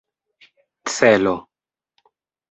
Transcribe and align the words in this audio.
celo 0.95 1.33